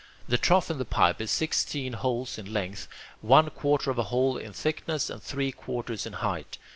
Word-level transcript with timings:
The 0.27 0.39
trough 0.39 0.71
in 0.71 0.79
the 0.79 0.83
pipe 0.83 1.21
is 1.21 1.29
sixteen 1.29 1.93
holes 1.93 2.39
in 2.39 2.51
length, 2.51 2.87
one 3.21 3.51
quarter 3.51 3.91
of 3.91 3.99
a 3.99 4.03
hole 4.05 4.35
in 4.35 4.51
thickness, 4.51 5.11
and 5.11 5.21
three 5.21 5.51
quarters 5.51 6.07
in 6.07 6.13
height. 6.13 6.57